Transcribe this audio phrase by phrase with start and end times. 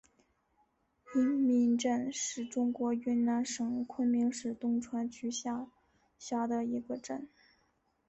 [1.13, 5.67] 因民镇是中国云南省昆明市东川区下
[6.17, 7.29] 辖的一个镇。